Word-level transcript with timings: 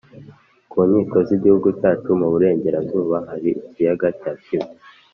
ku 0.71 0.79
nkiko 0.87 1.17
z’igihugu 1.27 1.67
cyacu 1.79 2.09
mu 2.19 2.27
burengerazuba 2.33 3.17
hari 3.27 3.49
ikiyaga 3.61 4.07
cya 4.19 4.31
kivu. 4.43 4.71